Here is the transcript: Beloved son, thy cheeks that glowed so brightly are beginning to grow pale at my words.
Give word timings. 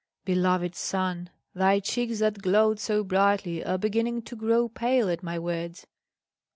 Beloved 0.25 0.73
son, 0.73 1.29
thy 1.53 1.79
cheeks 1.79 2.17
that 2.21 2.41
glowed 2.41 2.79
so 2.79 3.03
brightly 3.03 3.63
are 3.63 3.77
beginning 3.77 4.23
to 4.23 4.35
grow 4.35 4.67
pale 4.67 5.07
at 5.11 5.21
my 5.21 5.37
words. 5.37 5.85